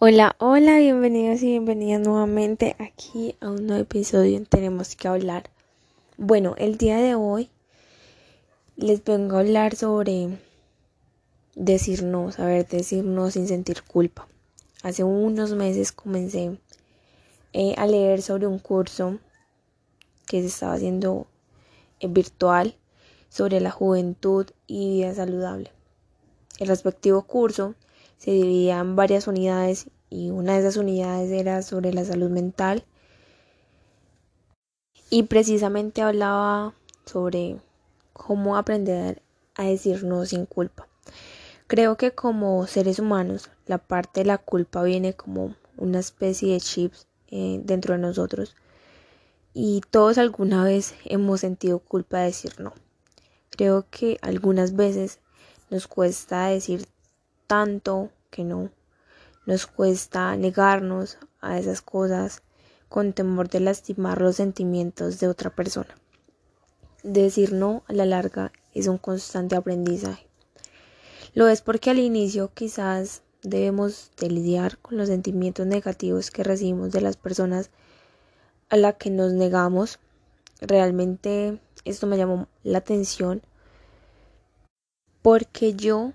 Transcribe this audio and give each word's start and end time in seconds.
Hola, 0.00 0.34
hola, 0.40 0.78
bienvenidos 0.78 1.40
y 1.42 1.46
bienvenidas 1.46 2.00
nuevamente 2.00 2.74
aquí 2.80 3.36
a 3.40 3.48
un 3.48 3.68
nuevo 3.68 3.80
episodio 3.80 4.36
en 4.36 4.44
Tenemos 4.44 4.96
que 4.96 5.06
hablar. 5.06 5.48
Bueno, 6.18 6.56
el 6.58 6.76
día 6.76 6.96
de 6.96 7.14
hoy 7.14 7.48
les 8.76 9.04
vengo 9.04 9.36
a 9.36 9.40
hablar 9.40 9.76
sobre 9.76 10.36
decir 11.54 12.02
no, 12.02 12.32
saber 12.32 12.66
decir 12.66 13.04
no 13.04 13.30
sin 13.30 13.46
sentir 13.46 13.84
culpa. 13.84 14.26
Hace 14.82 15.04
unos 15.04 15.52
meses 15.52 15.92
comencé 15.92 16.58
eh, 17.52 17.74
a 17.78 17.86
leer 17.86 18.20
sobre 18.20 18.48
un 18.48 18.58
curso 18.58 19.20
que 20.26 20.40
se 20.40 20.48
estaba 20.48 20.74
haciendo 20.74 21.28
eh, 22.00 22.08
virtual 22.08 22.74
sobre 23.28 23.60
la 23.60 23.70
juventud 23.70 24.46
y 24.66 24.96
vida 24.96 25.14
saludable. 25.14 25.70
El 26.58 26.66
respectivo 26.66 27.22
curso 27.22 27.76
se 28.24 28.30
dividía 28.30 28.78
en 28.78 28.96
varias 28.96 29.26
unidades 29.26 29.90
y 30.08 30.30
una 30.30 30.54
de 30.54 30.60
esas 30.60 30.78
unidades 30.78 31.30
era 31.30 31.60
sobre 31.60 31.92
la 31.92 32.06
salud 32.06 32.30
mental 32.30 32.82
y 35.10 35.24
precisamente 35.24 36.00
hablaba 36.00 36.72
sobre 37.04 37.58
cómo 38.14 38.56
aprender 38.56 39.20
a 39.56 39.64
decir 39.64 40.04
no 40.04 40.24
sin 40.24 40.46
culpa. 40.46 40.88
Creo 41.66 41.98
que 41.98 42.12
como 42.12 42.66
seres 42.66 42.98
humanos 42.98 43.50
la 43.66 43.76
parte 43.76 44.20
de 44.20 44.26
la 44.26 44.38
culpa 44.38 44.82
viene 44.82 45.12
como 45.12 45.54
una 45.76 45.98
especie 45.98 46.54
de 46.54 46.60
chips 46.60 47.06
eh, 47.28 47.60
dentro 47.62 47.92
de 47.92 48.00
nosotros 48.00 48.56
y 49.52 49.82
todos 49.90 50.16
alguna 50.16 50.64
vez 50.64 50.94
hemos 51.04 51.40
sentido 51.40 51.78
culpa 51.78 52.20
de 52.20 52.24
decir 52.28 52.58
no. 52.58 52.72
Creo 53.50 53.84
que 53.90 54.16
algunas 54.22 54.74
veces 54.74 55.18
nos 55.68 55.86
cuesta 55.86 56.46
decir 56.46 56.86
tanto 57.46 58.10
que 58.30 58.44
no. 58.44 58.70
Nos 59.46 59.66
cuesta 59.66 60.36
negarnos 60.36 61.18
a 61.40 61.58
esas 61.58 61.82
cosas 61.82 62.42
con 62.88 63.12
temor 63.12 63.48
de 63.48 63.60
lastimar 63.60 64.20
los 64.20 64.36
sentimientos 64.36 65.20
de 65.20 65.28
otra 65.28 65.50
persona. 65.50 65.94
Decir 67.02 67.52
no 67.52 67.82
a 67.86 67.92
la 67.92 68.06
larga 68.06 68.52
es 68.72 68.86
un 68.86 68.98
constante 68.98 69.56
aprendizaje. 69.56 70.26
Lo 71.34 71.48
es 71.48 71.60
porque 71.60 71.90
al 71.90 71.98
inicio 71.98 72.52
quizás 72.54 73.22
debemos 73.42 74.10
de 74.18 74.30
lidiar 74.30 74.78
con 74.78 74.96
los 74.96 75.08
sentimientos 75.08 75.66
negativos 75.66 76.30
que 76.30 76.44
recibimos 76.44 76.92
de 76.92 77.00
las 77.00 77.16
personas 77.16 77.70
a 78.70 78.76
las 78.76 78.94
que 78.94 79.10
nos 79.10 79.32
negamos. 79.32 79.98
Realmente 80.60 81.60
esto 81.84 82.06
me 82.06 82.16
llamó 82.16 82.48
la 82.62 82.78
atención 82.78 83.42
porque 85.22 85.74
yo 85.74 86.12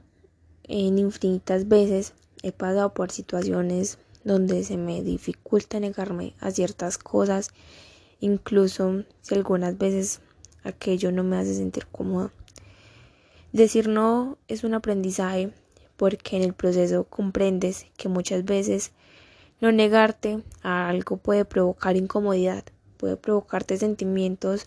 en 0.70 1.00
infinitas 1.00 1.68
veces 1.68 2.14
he 2.44 2.52
pasado 2.52 2.94
por 2.94 3.12
situaciones 3.12 3.98
donde 4.24 4.64
se 4.64 4.78
me 4.78 5.02
dificulta 5.02 5.80
negarme 5.80 6.36
a 6.40 6.52
ciertas 6.52 6.98
cosas, 6.98 7.50
incluso 8.20 9.04
si 9.22 9.36
algunas 9.36 9.78
veces 9.78 10.22
aquello 10.64 11.12
no 11.12 11.24
me 11.24 11.38
hace 11.38 11.56
sentir 11.56 11.88
cómoda. 11.88 12.32
Decir 13.52 13.88
no 13.88 14.38
es 14.48 14.64
un 14.64 14.76
aprendizaje 14.76 15.52
porque 15.98 16.38
en 16.38 16.44
el 16.44 16.54
proceso 16.54 17.04
comprendes 17.06 17.88
que 17.98 18.08
muchas 18.08 18.46
veces 18.46 18.92
no 19.60 19.72
negarte 19.72 20.44
a 20.62 20.88
algo 20.88 21.18
puede 21.18 21.46
provocar 21.46 21.98
incomodidad, 21.98 22.64
puede 22.98 23.18
provocarte 23.18 23.76
sentimientos 23.78 24.66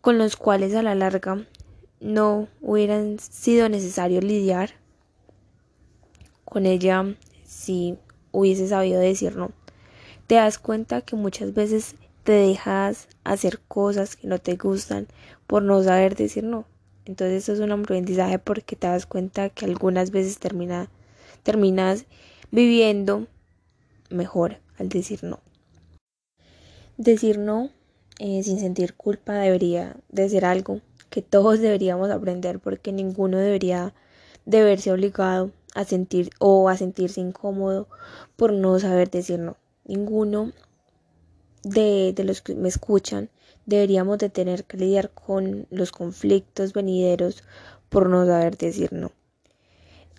con 0.00 0.18
los 0.18 0.36
cuales 0.36 0.74
a 0.74 0.82
la 0.82 0.96
larga 0.96 1.46
no 2.00 2.48
hubieran 2.60 3.18
sido 3.20 3.68
necesario 3.68 4.20
lidiar 4.20 4.80
con 6.50 6.66
ella 6.66 7.16
si 7.46 7.96
hubiese 8.32 8.68
sabido 8.68 9.00
decir 9.00 9.36
no. 9.36 9.52
Te 10.26 10.34
das 10.34 10.58
cuenta 10.58 11.00
que 11.00 11.16
muchas 11.16 11.54
veces 11.54 11.94
te 12.24 12.32
dejas 12.32 13.08
hacer 13.24 13.60
cosas 13.66 14.16
que 14.16 14.26
no 14.26 14.38
te 14.38 14.56
gustan 14.56 15.06
por 15.46 15.62
no 15.62 15.82
saber 15.82 16.14
decir 16.16 16.44
no. 16.44 16.66
Entonces 17.06 17.44
eso 17.44 17.54
es 17.54 17.60
un 17.60 17.72
aprendizaje 17.72 18.38
porque 18.38 18.76
te 18.76 18.86
das 18.86 19.06
cuenta 19.06 19.48
que 19.48 19.64
algunas 19.64 20.10
veces 20.10 20.38
termina, 20.38 20.90
terminas 21.42 22.04
viviendo 22.50 23.26
mejor 24.10 24.58
al 24.78 24.88
decir 24.88 25.24
no. 25.24 25.40
Decir 26.96 27.38
no 27.38 27.70
eh, 28.18 28.42
sin 28.42 28.60
sentir 28.60 28.94
culpa 28.94 29.34
debería 29.34 29.96
de 30.10 30.28
ser 30.28 30.44
algo 30.44 30.80
que 31.08 31.22
todos 31.22 31.60
deberíamos 31.60 32.10
aprender 32.10 32.58
porque 32.60 32.92
ninguno 32.92 33.38
debería 33.38 33.94
de 34.44 34.62
verse 34.62 34.92
obligado 34.92 35.52
a 35.74 35.84
sentir 35.84 36.30
o 36.38 36.68
a 36.68 36.76
sentirse 36.76 37.20
incómodo 37.20 37.88
por 38.36 38.52
no 38.52 38.78
saber 38.78 39.10
decir 39.10 39.38
no. 39.38 39.56
Ninguno 39.84 40.52
de, 41.62 42.12
de 42.14 42.24
los 42.24 42.42
que 42.42 42.54
me 42.54 42.68
escuchan 42.68 43.30
deberíamos 43.66 44.18
de 44.18 44.30
tener 44.30 44.64
que 44.64 44.76
lidiar 44.76 45.10
con 45.10 45.66
los 45.70 45.92
conflictos 45.92 46.72
venideros 46.72 47.44
por 47.88 48.08
no 48.08 48.26
saber 48.26 48.56
decir 48.56 48.92
no. 48.92 49.12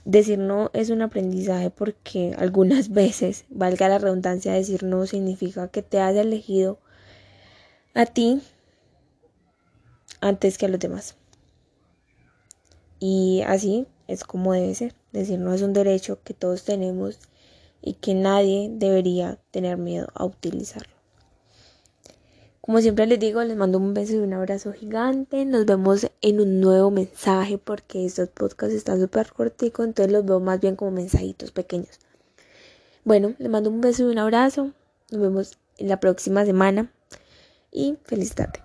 Decir 0.05 0.39
no 0.39 0.71
es 0.73 0.89
un 0.89 1.01
aprendizaje 1.01 1.69
porque 1.69 2.35
algunas 2.37 2.89
veces, 2.89 3.45
valga 3.49 3.89
la 3.89 3.99
redundancia, 3.99 4.53
decir 4.53 4.83
no 4.83 5.05
significa 5.05 5.67
que 5.67 5.81
te 5.81 5.99
has 5.99 6.15
elegido 6.15 6.79
a 7.93 8.05
ti 8.05 8.41
antes 10.21 10.57
que 10.57 10.65
a 10.65 10.69
los 10.69 10.79
demás. 10.79 11.15
Y 12.99 13.41
así 13.47 13.87
es 14.11 14.23
como 14.23 14.53
debe 14.53 14.73
ser. 14.75 14.93
Decir 15.11 15.39
no 15.39 15.53
es 15.53 15.61
un 15.61 15.73
derecho 15.73 16.19
que 16.23 16.33
todos 16.33 16.63
tenemos 16.63 17.19
y 17.81 17.93
que 17.93 18.13
nadie 18.13 18.69
debería 18.71 19.39
tener 19.51 19.77
miedo 19.77 20.07
a 20.13 20.25
utilizarlo. 20.25 20.93
Como 22.61 22.79
siempre 22.79 23.07
les 23.07 23.19
digo, 23.19 23.43
les 23.43 23.57
mando 23.57 23.79
un 23.79 23.95
beso 23.95 24.13
y 24.13 24.17
un 24.17 24.33
abrazo 24.33 24.71
gigante. 24.71 25.45
Nos 25.45 25.65
vemos 25.65 26.07
en 26.21 26.39
un 26.39 26.61
nuevo 26.61 26.91
mensaje 26.91 27.57
porque 27.57 28.05
estos 28.05 28.29
podcasts 28.29 28.75
están 28.75 29.01
súper 29.01 29.33
corticos, 29.33 29.85
entonces 29.85 30.13
los 30.13 30.23
veo 30.23 30.39
más 30.39 30.59
bien 30.59 30.75
como 30.75 30.91
mensajitos 30.91 31.51
pequeños. 31.51 31.99
Bueno, 33.03 33.33
les 33.39 33.49
mando 33.49 33.71
un 33.71 33.81
beso 33.81 34.03
y 34.03 34.11
un 34.11 34.19
abrazo. 34.19 34.71
Nos 35.09 35.21
vemos 35.21 35.57
en 35.77 35.87
la 35.87 35.99
próxima 35.99 36.45
semana 36.45 36.91
y 37.71 37.97
feliz 38.05 38.35
tarde. 38.35 38.61